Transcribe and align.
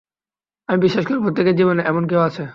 আমি 0.69 0.79
বিশ্বাস 0.79 1.03
করি 1.05 1.17
প্রত্যেকের 1.19 1.55
জীবনে 1.55 1.81
এমন 1.83 2.03
কেউ 2.07 2.21
আছে। 2.21 2.43